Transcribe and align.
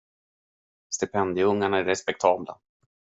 Stipendieungarna 0.89 1.77
är 1.79 1.83
respektabla. 1.83 2.59